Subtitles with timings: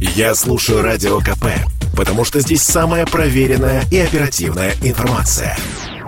[0.00, 1.44] Я слушаю Радио КП,
[1.94, 5.54] потому что здесь самая проверенная и оперативная информация.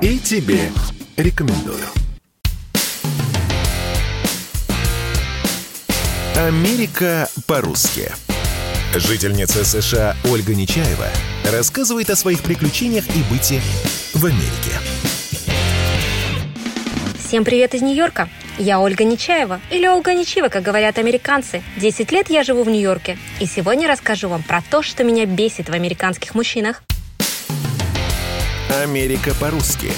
[0.01, 0.71] И тебе
[1.19, 1.85] рекомендую.
[6.35, 8.11] Америка по-русски.
[8.95, 11.09] Жительница США Ольга Нечаева
[11.53, 13.61] рассказывает о своих приключениях и быте
[14.15, 14.73] в Америке.
[17.23, 18.31] Всем привет из Нью-Йорка!
[18.59, 21.63] Я Ольга Нечаева, или Ольга Нечива, как говорят американцы.
[21.79, 25.71] Десять лет я живу в Нью-Йорке, и сегодня расскажу вам про то, что меня бесит
[25.71, 26.83] в американских мужчинах.
[28.83, 29.91] Америка по-русски.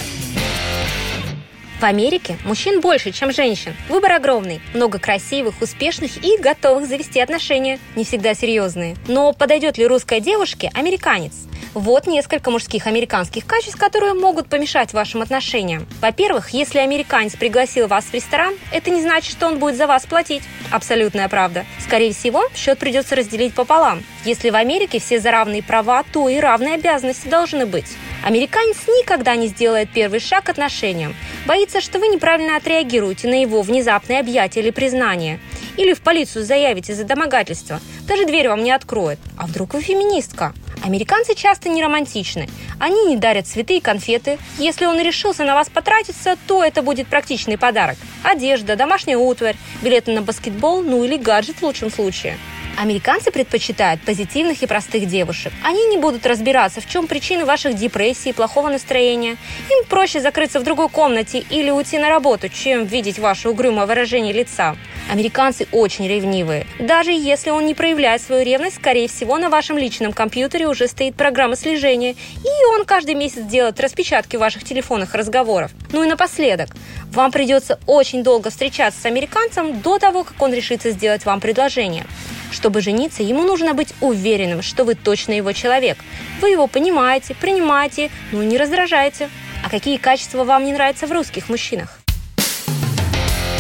[1.81, 3.75] В Америке мужчин больше, чем женщин.
[3.89, 4.61] Выбор огромный.
[4.73, 7.79] Много красивых, успешных и готовых завести отношения.
[7.97, 8.97] Не всегда серьезные.
[9.09, 11.33] Но подойдет ли русской девушке американец?
[11.75, 15.89] Вот несколько мужских американских качеств, которые могут помешать вашим отношениям.
[16.01, 20.07] Во-первых, если американец пригласил вас в ресторан, это не значит, что он будет за вас
[20.07, 20.45] платить.
[20.71, 21.67] Абсолютная правда.
[21.81, 24.05] Скорее всего, счет придется разделить пополам.
[24.25, 27.91] Если в Америке все за равные права, то и равные обязанности должны быть.
[28.23, 31.17] Американец никогда не сделает первый шаг к отношениям.
[31.45, 35.41] Боится, что вы неправильно отреагируете на его внезапное объятие или признание.
[35.77, 37.81] Или в полицию заявите за домогательство.
[38.07, 39.19] Даже дверь вам не откроет.
[39.37, 40.55] А вдруг вы феминистка?
[40.85, 42.47] Американцы часто не романтичны.
[42.79, 44.39] Они не дарят цветы и конфеты.
[44.59, 47.97] Если он решился на вас потратиться, то это будет практичный подарок.
[48.23, 52.37] Одежда, домашняя утварь, билеты на баскетбол, ну или гаджет в лучшем случае.
[52.77, 55.55] Американцы предпочитают позитивных и простых девушек.
[55.63, 59.39] Они не будут разбираться, в чем причины ваших депрессий и плохого настроения.
[59.71, 64.35] Им проще закрыться в другой комнате или уйти на работу, чем видеть ваше угрюмое выражение
[64.35, 64.77] лица.
[65.11, 66.67] Американцы очень ревнивые.
[66.79, 71.15] Даже если он не проявляет свою ревность, скорее всего, на вашем личном компьютере уже стоит
[71.15, 75.73] программа слежения, и он каждый месяц делает распечатки ваших телефонных разговоров.
[75.93, 76.71] Ну и напоследок,
[77.13, 82.07] вам придется очень долго встречаться с американцем до того, как он решится сделать вам предложение.
[82.51, 85.99] Чтобы жениться, ему нужно быть уверенным, что вы точно его человек.
[86.41, 89.29] Вы его понимаете, принимаете, но не раздражаете.
[89.65, 92.01] А какие качества вам не нравятся в русских мужчинах?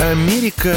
[0.01, 0.77] Америка